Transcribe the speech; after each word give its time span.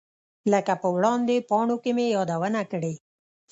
لکه 0.51 0.73
په 0.81 0.87
وړاندې 0.95 1.45
پاڼو 1.49 1.75
کې 1.83 1.91
مې 1.97 2.05
یادونه 2.15 2.61
کړې. 2.71 2.93